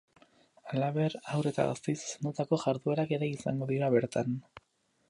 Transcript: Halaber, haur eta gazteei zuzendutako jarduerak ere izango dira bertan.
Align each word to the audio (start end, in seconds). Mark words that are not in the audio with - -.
Halaber, 0.71 1.17
haur 1.33 1.49
eta 1.51 1.65
gazteei 1.67 1.95
zuzendutako 1.99 2.61
jarduerak 2.65 3.17
ere 3.19 3.31
izango 3.39 3.71
dira 3.75 3.93
bertan. 3.99 4.39